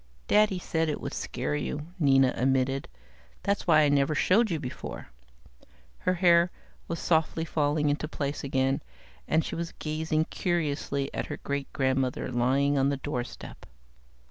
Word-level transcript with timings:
"Daddy 0.27 0.57
said 0.57 0.89
it 0.89 0.99
would 0.99 1.13
scare 1.13 1.53
you," 1.55 1.89
Nina 1.99 2.33
admitted. 2.35 2.87
"That's 3.43 3.67
why 3.67 3.81
I 3.81 3.89
never 3.89 4.15
showed 4.15 4.49
you 4.49 4.59
before." 4.59 5.09
Her 5.99 6.15
hair 6.15 6.49
was 6.87 6.97
softly 6.97 7.45
falling 7.45 7.87
into 7.87 8.07
place 8.07 8.43
again, 8.43 8.81
and 9.27 9.45
she 9.45 9.53
was 9.53 9.73
gazing 9.73 10.25
curiously 10.31 11.13
at 11.13 11.27
her 11.27 11.37
great 11.37 11.71
grandmother 11.71 12.31
lying 12.31 12.79
on 12.79 12.89
the 12.89 12.97
doorstep. 12.97 13.67